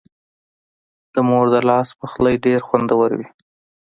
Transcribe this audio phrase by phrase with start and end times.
[1.13, 3.27] د مور د لاس پخلی ډېر خوندور وي.